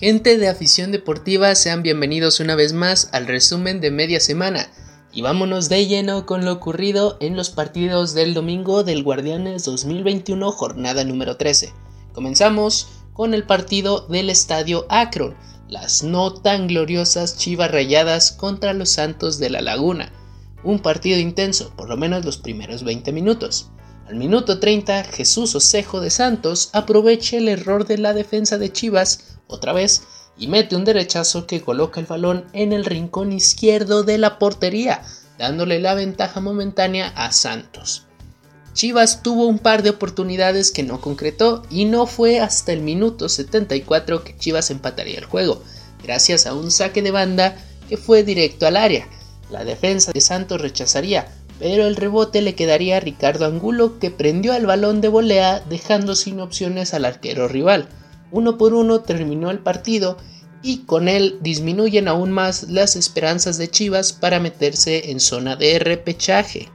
[0.00, 4.70] Gente de afición deportiva, sean bienvenidos una vez más al resumen de media semana.
[5.12, 10.52] Y vámonos de lleno con lo ocurrido en los partidos del domingo del Guardianes 2021,
[10.52, 11.72] jornada número 13.
[12.12, 15.34] Comenzamos con el partido del Estadio Akron,
[15.68, 20.12] las no tan gloriosas Chivas Rayadas contra los Santos de la Laguna.
[20.62, 23.70] Un partido intenso, por lo menos los primeros 20 minutos.
[24.06, 29.37] Al minuto 30, Jesús Osejo de Santos aprovecha el error de la defensa de Chivas
[29.48, 30.04] otra vez
[30.38, 35.02] y mete un derechazo que coloca el balón en el rincón izquierdo de la portería,
[35.36, 38.04] dándole la ventaja momentánea a Santos.
[38.72, 43.28] Chivas tuvo un par de oportunidades que no concretó y no fue hasta el minuto
[43.28, 45.64] 74 que Chivas empataría el juego,
[46.02, 47.56] gracias a un saque de banda
[47.88, 49.08] que fue directo al área.
[49.50, 51.26] La defensa de Santos rechazaría,
[51.58, 56.14] pero el rebote le quedaría a Ricardo Angulo que prendió al balón de volea dejando
[56.14, 57.88] sin opciones al arquero rival.
[58.30, 60.18] Uno por uno terminó el partido
[60.62, 65.78] y con él disminuyen aún más las esperanzas de Chivas para meterse en zona de
[65.78, 66.68] repechaje.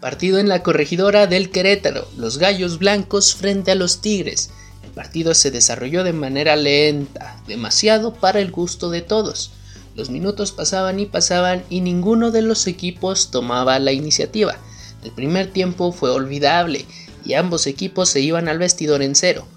[0.00, 4.50] Partido en la corregidora del Querétaro, los Gallos Blancos frente a los Tigres.
[4.84, 9.52] El partido se desarrolló de manera lenta, demasiado para el gusto de todos.
[9.96, 14.56] Los minutos pasaban y pasaban y ninguno de los equipos tomaba la iniciativa.
[15.02, 16.84] El primer tiempo fue olvidable
[17.24, 19.48] y ambos equipos se iban al vestidor en cero.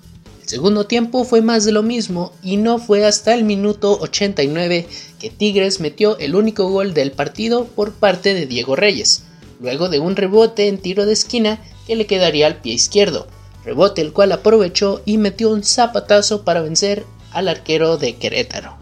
[0.42, 4.88] El segundo tiempo fue más de lo mismo y no fue hasta el minuto 89
[5.20, 9.24] que Tigres metió el único gol del partido por parte de Diego Reyes,
[9.60, 13.28] luego de un rebote en tiro de esquina que le quedaría al pie izquierdo,
[13.64, 18.78] rebote el cual aprovechó y metió un zapatazo para vencer al arquero de Querétaro.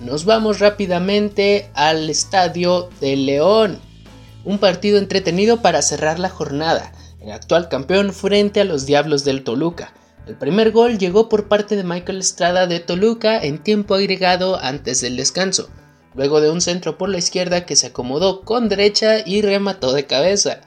[0.00, 3.78] Nos vamos rápidamente al estadio de León.
[4.44, 6.92] Un partido entretenido para cerrar la jornada.
[7.24, 9.94] El actual campeón frente a los Diablos del Toluca.
[10.26, 15.00] El primer gol llegó por parte de Michael Estrada de Toluca en tiempo agregado antes
[15.00, 15.70] del descanso,
[16.14, 20.04] luego de un centro por la izquierda que se acomodó con derecha y remató de
[20.04, 20.60] cabeza.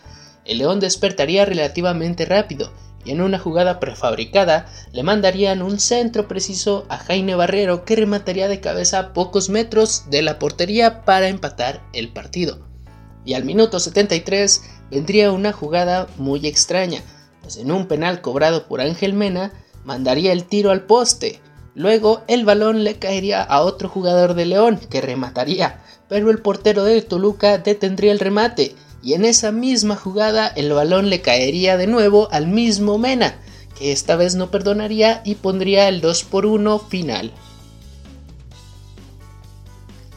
[0.45, 2.73] El León despertaría relativamente rápido
[3.05, 8.47] y en una jugada prefabricada le mandarían un centro preciso a Jaime Barrero que remataría
[8.47, 12.65] de cabeza a pocos metros de la portería para empatar el partido.
[13.25, 17.01] Y al minuto 73 vendría una jugada muy extraña,
[17.41, 19.51] pues en un penal cobrado por Ángel Mena
[19.83, 21.39] mandaría el tiro al poste.
[21.75, 26.83] Luego el balón le caería a otro jugador de León que remataría, pero el portero
[26.83, 31.87] de Toluca detendría el remate y en esa misma jugada el balón le caería de
[31.87, 33.39] nuevo al mismo Mena,
[33.77, 37.31] que esta vez no perdonaría y pondría el 2 por 1 final.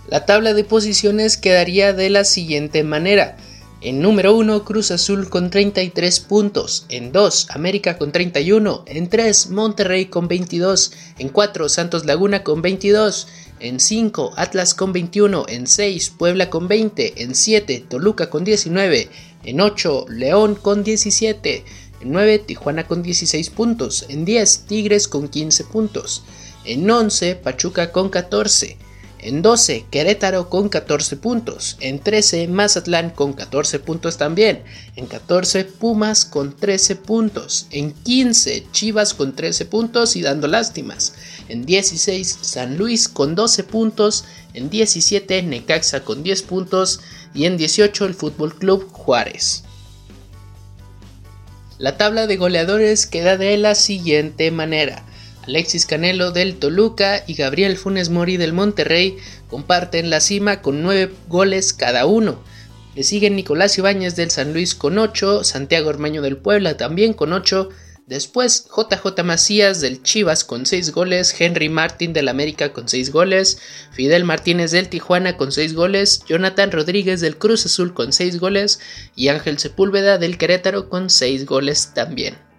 [0.08, 3.36] La tabla de posiciones quedaría de la siguiente manera.
[3.82, 9.48] En número 1 Cruz Azul con 33 puntos, en 2 América con 31, en 3
[9.48, 13.26] Monterrey con 22, en 4 Santos Laguna con 22,
[13.58, 19.08] en 5 Atlas con 21, en 6 Puebla con 20, en 7 Toluca con 19,
[19.44, 21.64] en 8 León con 17,
[22.02, 26.22] en 9 Tijuana con 16 puntos, en 10 Tigres con 15 puntos,
[26.66, 28.76] en 11 Pachuca con 14,
[29.22, 34.62] en 12 Querétaro con 14 puntos, en 13 Mazatlán con 14 puntos también,
[34.96, 41.14] en 14 Pumas con 13 puntos, en 15 Chivas con 13 puntos y dando lástimas,
[41.48, 47.00] en 16 San Luis con 12 puntos, en 17 Necaxa con 10 puntos
[47.34, 49.64] y en 18 el Fútbol Club Juárez.
[51.78, 55.02] La tabla de goleadores queda de la siguiente manera.
[55.50, 59.16] Alexis Canelo del Toluca y Gabriel Funes Mori del Monterrey
[59.48, 62.40] comparten la cima con 9 goles cada uno.
[62.94, 67.32] Le siguen Nicolás Ibáñez del San Luis con 8, Santiago Ormeño del Puebla también con
[67.32, 67.68] 8,
[68.06, 73.58] Después, JJ Macías del Chivas con 6 goles, Henry Martin del América con 6 goles,
[73.92, 78.80] Fidel Martínez del Tijuana con 6 goles, Jonathan Rodríguez del Cruz Azul con 6 goles
[79.14, 82.49] y Ángel Sepúlveda del Querétaro con 6 goles también.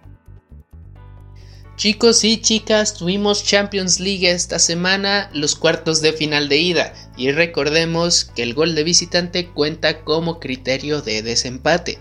[1.82, 7.32] Chicos y chicas, tuvimos Champions League esta semana, los cuartos de final de ida, y
[7.32, 11.98] recordemos que el gol de visitante cuenta como criterio de desempate.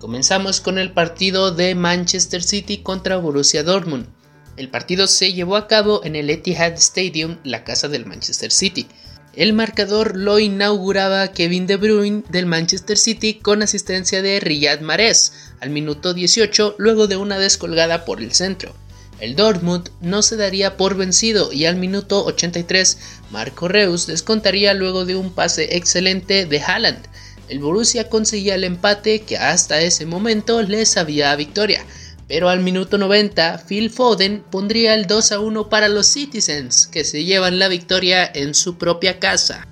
[0.00, 4.08] Comenzamos con el partido de Manchester City contra Borussia Dortmund.
[4.56, 8.88] El partido se llevó a cabo en el Etihad Stadium, la casa del Manchester City.
[9.36, 15.52] El marcador lo inauguraba Kevin De Bruyne del Manchester City con asistencia de Riyad Mahrez
[15.60, 18.74] al minuto 18 luego de una descolgada por el centro.
[19.20, 22.98] El Dortmund no se daría por vencido y al minuto 83
[23.30, 27.06] Marco Reus descontaría luego de un pase excelente de Haaland
[27.50, 31.84] el Borussia conseguía el empate que hasta ese momento les sabía victoria,
[32.28, 37.02] pero al minuto 90 Phil Foden pondría el 2 a 1 para los Citizens, que
[37.02, 39.66] se llevan la victoria en su propia casa.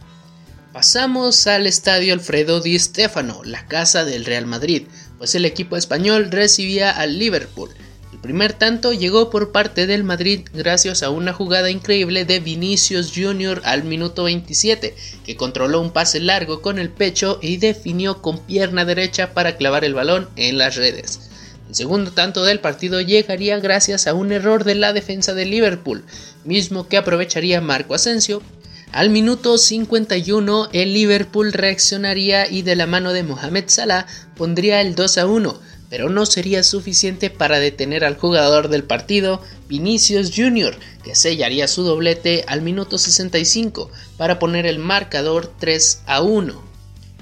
[0.73, 6.33] Pasamos al estadio Alfredo Di Stefano, la casa del Real Madrid, pues el equipo español
[6.33, 7.71] recibía al Liverpool.
[8.19, 13.13] El primer tanto llegó por parte del Madrid gracias a una jugada increíble de Vinicius
[13.15, 13.63] Jr.
[13.65, 18.85] al minuto 27, que controló un pase largo con el pecho y definió con pierna
[18.85, 21.31] derecha para clavar el balón en las redes.
[21.69, 26.05] El segundo tanto del partido llegaría gracias a un error de la defensa de Liverpool,
[26.45, 28.43] mismo que aprovecharía Marco Asensio.
[28.91, 34.07] Al minuto 51 el Liverpool reaccionaría y de la mano de Mohamed Salah
[34.37, 39.43] pondría el 2 a 1, pero no sería suficiente para detener al jugador del partido,
[39.69, 46.21] Vinicius Jr., que sellaría su doblete al minuto 65 para poner el marcador 3 a
[46.21, 46.63] 1,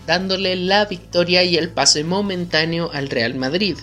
[0.06, 3.76] dándole la victoria y el pase momentáneo al Real Madrid.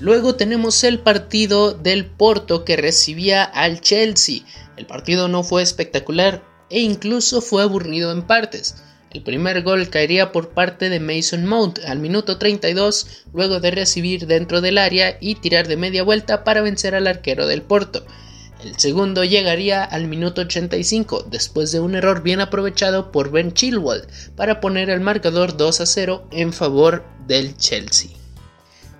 [0.00, 4.42] Luego tenemos el partido del Porto que recibía al Chelsea.
[4.76, 8.74] El partido no fue espectacular e incluso fue aburrido en partes.
[9.14, 14.26] El primer gol caería por parte de Mason Mount al minuto 32 luego de recibir
[14.26, 18.04] dentro del área y tirar de media vuelta para vencer al arquero del Porto.
[18.64, 24.02] El segundo llegaría al minuto 85 después de un error bien aprovechado por Ben Chilwell
[24.34, 28.10] para poner el marcador 2 a 0 en favor del Chelsea.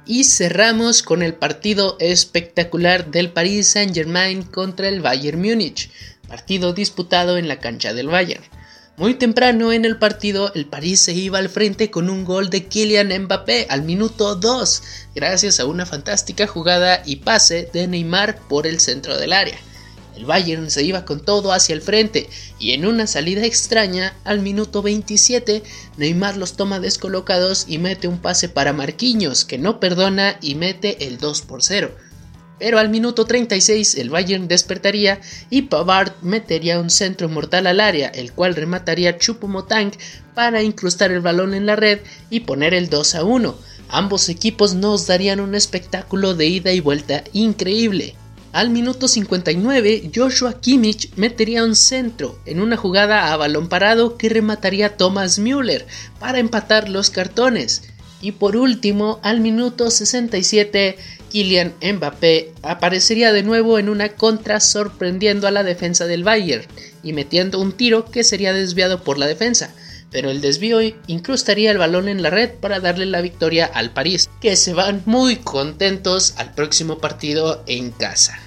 [0.06, 5.90] Y cerramos con el partido espectacular del Paris Saint-Germain contra el Bayern Múnich,
[6.28, 8.44] partido disputado en la cancha del Bayern.
[8.96, 12.66] Muy temprano en el partido, el París se iba al frente con un gol de
[12.66, 14.82] Kylian Mbappé al minuto 2,
[15.16, 19.58] gracias a una fantástica jugada y pase de Neymar por el centro del área.
[20.14, 22.28] El Bayern se iba con todo hacia el frente
[22.60, 25.64] y en una salida extraña, al minuto 27,
[25.96, 31.08] Neymar los toma descolocados y mete un pase para Marquinhos, que no perdona y mete
[31.08, 31.90] el 2 por 0.
[32.58, 35.20] Pero al minuto 36 el Bayern despertaría
[35.50, 39.92] y Pavard metería un centro mortal al área, el cual remataría Chupomotang
[40.34, 43.54] para incrustar el balón en la red y poner el 2 a 1.
[43.88, 48.14] Ambos equipos nos darían un espectáculo de ida y vuelta increíble.
[48.52, 54.28] Al minuto 59, Joshua Kimmich metería un centro en una jugada a balón parado que
[54.28, 55.86] remataría Thomas Müller
[56.20, 57.82] para empatar los cartones.
[58.20, 60.96] Y por último, al minuto 67,
[61.34, 66.64] Kylian Mbappé aparecería de nuevo en una contra sorprendiendo a la defensa del Bayern
[67.02, 69.74] y metiendo un tiro que sería desviado por la defensa
[70.12, 70.78] pero el desvío
[71.08, 75.02] incrustaría el balón en la red para darle la victoria al París, que se van
[75.06, 78.38] muy contentos al próximo partido en casa.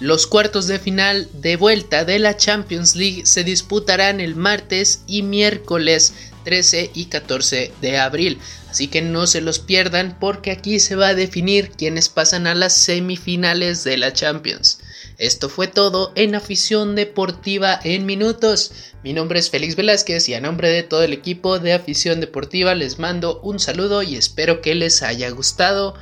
[0.00, 5.22] Los cuartos de final de vuelta de la Champions League se disputarán el martes y
[5.22, 6.12] miércoles
[6.44, 8.38] 13 y 14 de abril.
[8.70, 12.54] Así que no se los pierdan porque aquí se va a definir quienes pasan a
[12.54, 14.78] las semifinales de la Champions.
[15.18, 18.72] Esto fue todo en Afición Deportiva en Minutos.
[19.04, 22.74] Mi nombre es Félix Velázquez y a nombre de todo el equipo de Afición Deportiva
[22.74, 25.94] les mando un saludo y espero que les haya gustado.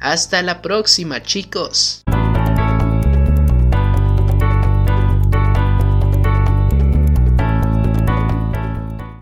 [0.00, 2.02] Hasta la próxima chicos.